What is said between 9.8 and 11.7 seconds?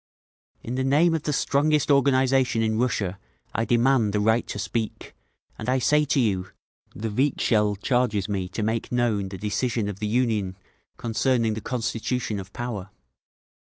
of the Union concerning the